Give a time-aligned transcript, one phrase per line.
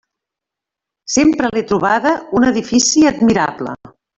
[1.17, 3.79] Sempre l'he trobada un edifici admirable.